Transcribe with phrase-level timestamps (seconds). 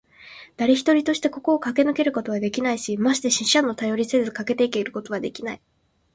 [0.57, 5.61] だれ一人としてここをかけ抜けることはできないし、まして死者のたよりをたずさえてかけ抜けることはできない。